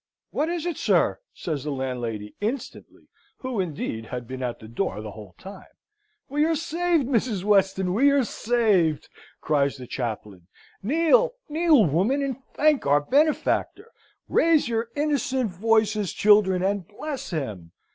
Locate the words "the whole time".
4.99-5.69